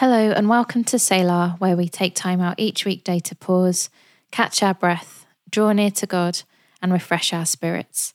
[0.00, 3.90] Hello, and welcome to Selah, where we take time out each weekday to pause,
[4.30, 6.40] catch our breath, draw near to God,
[6.80, 8.14] and refresh our spirits.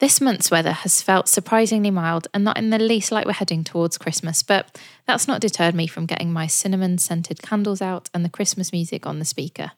[0.00, 3.62] This month's weather has felt surprisingly mild and not in the least like we're heading
[3.62, 4.76] towards Christmas, but
[5.06, 9.06] that's not deterred me from getting my cinnamon scented candles out and the Christmas music
[9.06, 9.70] on the speaker.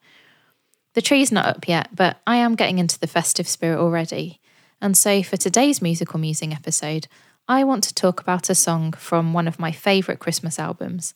[0.94, 4.40] The tree's not up yet, but I am getting into the festive spirit already.
[4.80, 7.08] And so for today's musical musing episode,
[7.52, 11.12] I want to talk about a song from one of my favourite Christmas albums.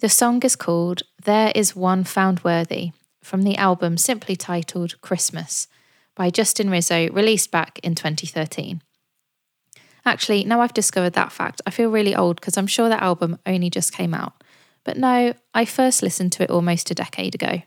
[0.00, 2.92] The song is called There Is One Found Worthy
[3.24, 5.68] from the album simply titled Christmas
[6.14, 8.82] by Justin Rizzo, released back in 2013.
[10.04, 13.38] Actually, now I've discovered that fact, I feel really old because I'm sure that album
[13.46, 14.34] only just came out.
[14.84, 17.62] But no, I first listened to it almost a decade ago.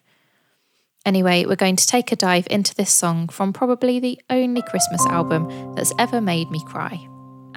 [1.04, 5.04] Anyway, we're going to take a dive into this song from probably the only Christmas
[5.08, 7.08] album that's ever made me cry.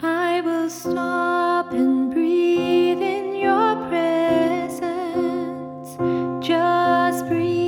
[0.01, 4.79] I will stop and breathe in your presence.
[6.47, 7.59] Just breathe.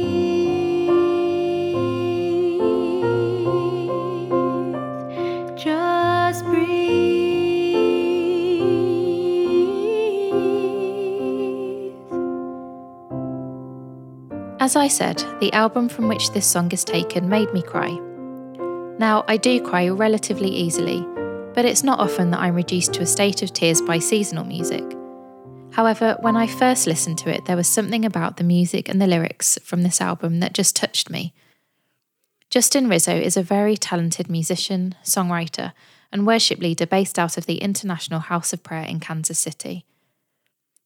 [5.59, 6.71] Just breathe.
[14.61, 17.99] As I said, the album from which this song is taken made me cry.
[19.01, 21.05] Now, I do cry relatively easily,
[21.61, 24.83] but it's not often that I'm reduced to a state of tears by seasonal music.
[25.73, 29.07] However, when I first listened to it, there was something about the music and the
[29.07, 31.35] lyrics from this album that just touched me.
[32.49, 35.73] Justin Rizzo is a very talented musician, songwriter,
[36.11, 39.85] and worship leader based out of the International House of Prayer in Kansas City.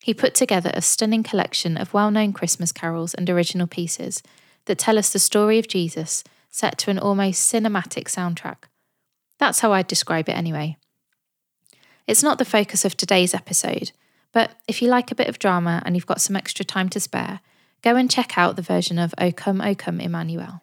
[0.02, 4.24] He put together a stunning collection of well known Christmas carols and original pieces
[4.64, 8.64] that tell us the story of Jesus set to an almost cinematic soundtrack.
[9.44, 10.78] That's how I'd describe it anyway.
[12.06, 13.92] It's not the focus of today's episode,
[14.32, 16.98] but if you like a bit of drama and you've got some extra time to
[16.98, 17.40] spare,
[17.82, 20.62] go and check out the version of O Come, O Come, Emmanuel.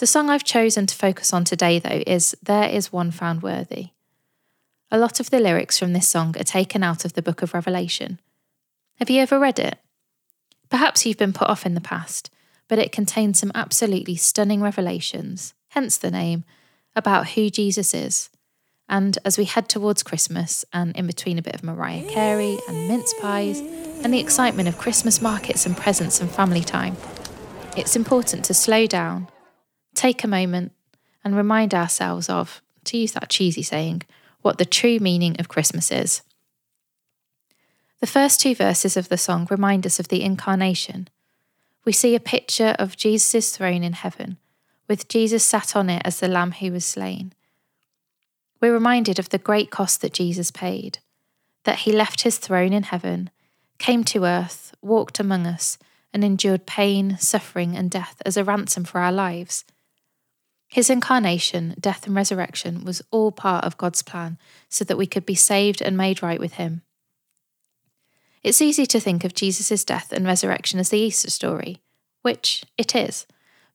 [0.00, 3.92] The song I've chosen to focus on today, though, is There Is One Found Worthy.
[4.90, 7.54] A lot of the lyrics from this song are taken out of the book of
[7.54, 8.20] Revelation.
[8.96, 9.78] Have you ever read it?
[10.68, 12.28] Perhaps you've been put off in the past,
[12.68, 16.44] but it contains some absolutely stunning revelations, hence the name,
[16.94, 18.30] about who Jesus is.
[18.88, 22.88] And as we head towards Christmas, and in between a bit of Mariah Carey and
[22.88, 26.96] mince pies, and the excitement of Christmas markets and presents and family time,
[27.76, 29.28] it's important to slow down,
[29.94, 30.72] take a moment,
[31.22, 34.02] and remind ourselves of, to use that cheesy saying,
[34.42, 36.22] what the true meaning of Christmas is.
[38.00, 41.08] The first two verses of the song remind us of the incarnation.
[41.84, 44.38] We see a picture of Jesus' throne in heaven,
[44.90, 47.32] with Jesus sat on it as the Lamb who was slain.
[48.60, 50.98] We're reminded of the great cost that Jesus paid,
[51.62, 53.30] that he left his throne in heaven,
[53.78, 55.78] came to earth, walked among us,
[56.12, 59.64] and endured pain, suffering, and death as a ransom for our lives.
[60.66, 65.24] His incarnation, death, and resurrection was all part of God's plan so that we could
[65.24, 66.82] be saved and made right with Him.
[68.42, 71.80] It's easy to think of Jesus' death and resurrection as the Easter story,
[72.22, 73.24] which it is,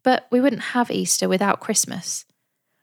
[0.05, 2.25] but we wouldn't have Easter without Christmas.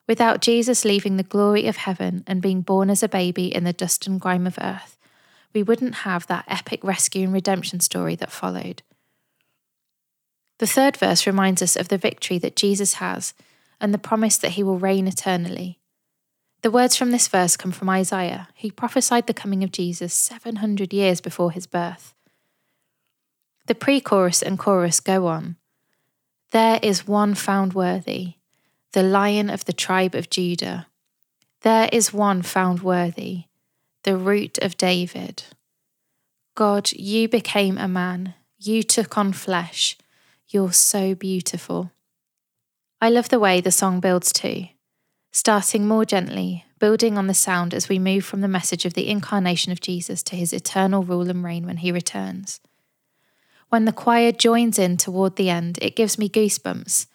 [0.09, 3.73] Without Jesus leaving the glory of heaven and being born as a baby in the
[3.73, 4.99] dust and grime of earth,
[5.55, 8.83] we wouldn't have that epic rescue and redemption story that followed.
[10.59, 13.35] The third verse reminds us of the victory that Jesus has
[13.81, 15.79] and the promise that he will reign eternally.
[16.63, 20.93] The words from this verse come from Isaiah, who prophesied the coming of Jesus 700
[20.93, 22.15] years before his birth.
[23.67, 25.57] The pre chorus and chorus go on
[26.53, 28.35] There is one found worthy,
[28.93, 30.87] the lion of the tribe of Judah.
[31.63, 33.45] There is one found worthy,
[34.03, 35.45] the root of David.
[36.55, 39.97] God, you became a man, you took on flesh.
[40.47, 41.91] You're so beautiful.
[43.01, 44.67] I love the way the song builds too,
[45.33, 49.09] starting more gently, building on the sound as we move from the message of the
[49.09, 52.61] incarnation of Jesus to his eternal rule and reign when he returns.
[53.73, 57.07] When the choir joins in toward the end, it gives me goosebumps.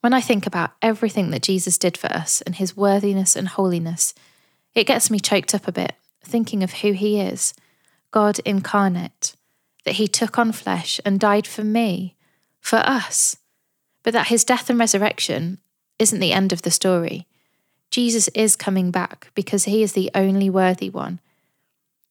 [0.00, 4.14] When I think about everything that Jesus did for us and his worthiness and holiness,
[4.74, 5.92] it gets me choked up a bit,
[6.24, 7.52] thinking of who he is
[8.10, 9.36] God incarnate,
[9.84, 12.16] that he took on flesh and died for me,
[12.58, 13.36] for us
[14.02, 15.58] but that his death and resurrection
[15.98, 17.26] isn't the end of the story.
[17.90, 21.20] Jesus is coming back because he is the only worthy one.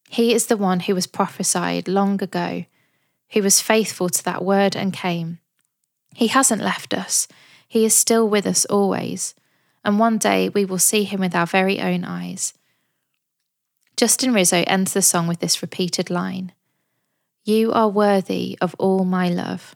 [0.07, 2.65] He is the one who was prophesied long ago,
[3.31, 5.39] who was faithful to that word and came.
[6.13, 7.27] He hasn't left us,
[7.68, 9.36] he is still with us always,
[9.83, 12.54] and one day we will see him with our very own eyes.
[13.98, 16.51] Justin Rizzo ends the song with this repeated line
[17.44, 19.75] You are worthy of all my love.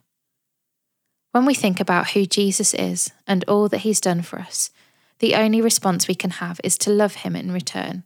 [1.32, 4.70] When we think about who Jesus is and all that he's done for us,
[5.20, 8.04] the only response we can have is to love him in return,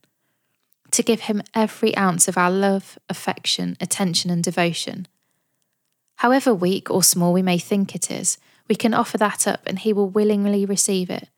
[0.91, 5.08] to give him every ounce of our love, affection, attention, and devotion.
[6.25, 9.79] However weak or small we may think it is, we can offer that up and
[9.79, 11.29] he will willingly receive it,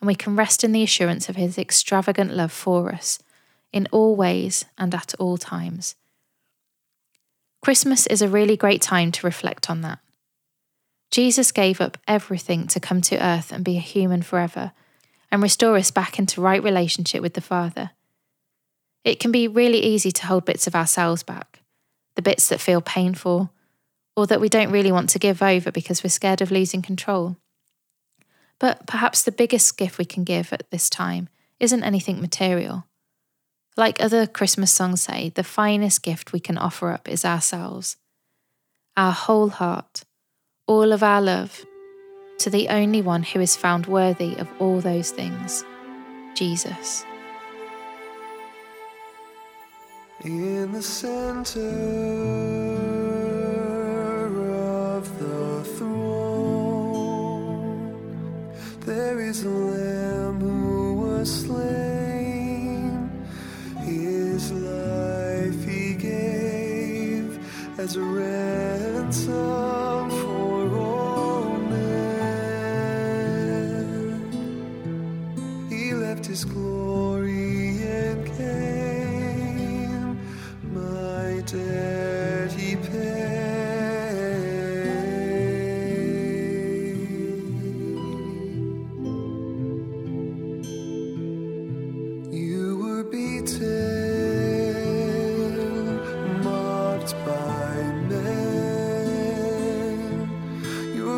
[0.00, 3.18] and we can rest in the assurance of his extravagant love for us
[3.70, 5.94] in all ways and at all times.
[7.60, 9.98] Christmas is a really great time to reflect on that.
[11.10, 14.72] Jesus gave up everything to come to earth and be a human forever
[15.30, 17.90] and restore us back into right relationship with the Father.
[19.04, 21.60] It can be really easy to hold bits of ourselves back,
[22.14, 23.52] the bits that feel painful,
[24.16, 27.36] or that we don't really want to give over because we're scared of losing control.
[28.58, 31.28] But perhaps the biggest gift we can give at this time
[31.58, 32.86] isn't anything material.
[33.76, 37.96] Like other Christmas songs say, the finest gift we can offer up is ourselves,
[38.96, 40.04] our whole heart,
[40.66, 41.64] all of our love,
[42.38, 45.64] to the only one who is found worthy of all those things
[46.34, 47.04] Jesus.
[50.24, 51.60] In the center
[67.90, 69.30] as a ransom
[70.10, 72.90] for all men.
[75.68, 76.79] He left his glory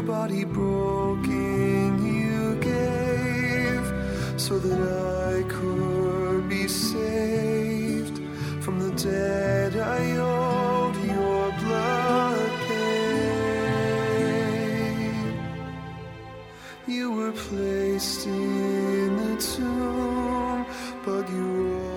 [0.06, 3.92] Body broken, you gave,
[4.38, 4.80] so that
[5.32, 8.20] I could be saved
[8.62, 9.76] from the dead.
[9.76, 12.92] I owed your blood paid.
[16.86, 20.66] You were placed in the tomb,
[21.04, 21.91] but you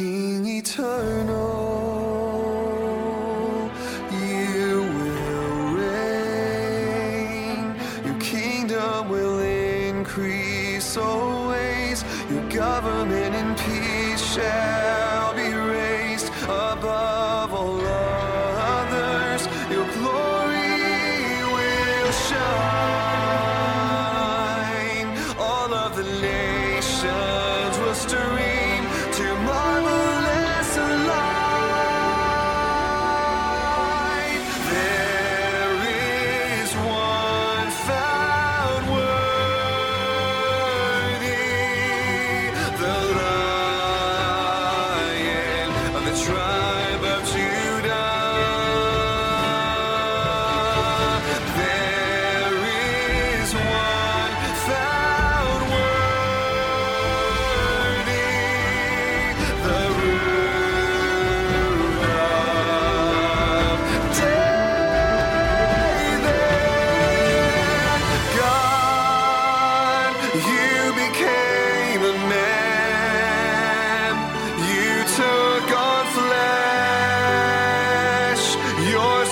[0.00, 1.36] King eternal,
[4.10, 7.64] you will reign.
[8.06, 12.02] Your kingdom will increase always.
[12.30, 14.89] Your government and peace shall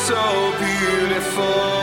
[0.08, 1.77] so beautiful.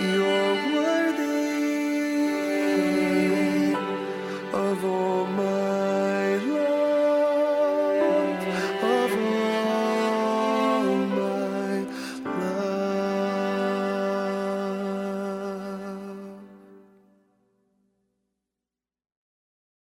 [0.00, 0.45] you're